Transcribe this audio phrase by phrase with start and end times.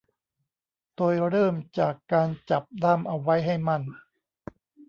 [0.95, 3.83] โดยเริ่มจากการจับด้ามเอาไว้ให้มั่น